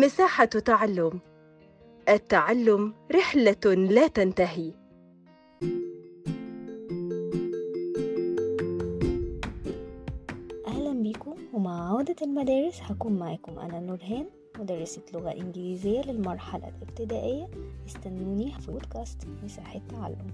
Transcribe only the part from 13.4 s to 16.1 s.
أنا نورهان مدرسة لغة إنجليزية